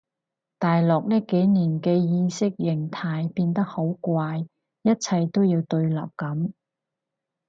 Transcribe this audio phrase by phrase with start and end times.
[0.57, 4.37] 大陸呢幾年嘅意識形態變得好怪
[4.81, 6.53] 一切都要對立噉